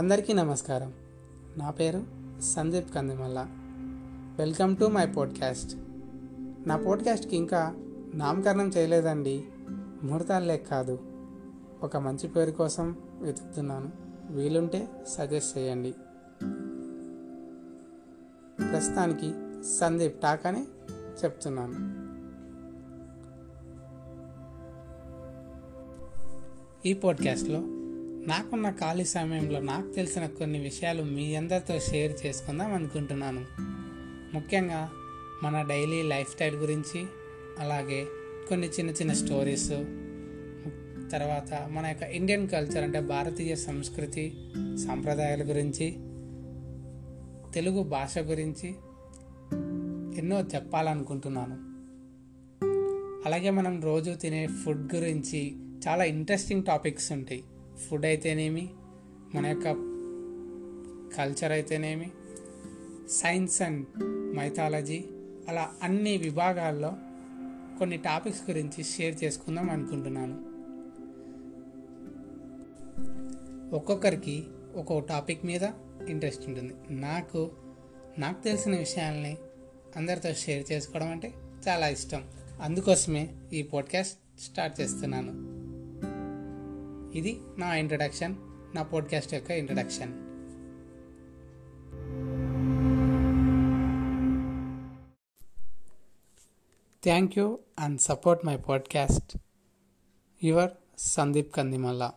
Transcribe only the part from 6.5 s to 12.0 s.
నా పోడ్కాస్ట్కి ఇంకా నామకరణం చేయలేదండి. ముహూర్తాలే కాదు. ఒక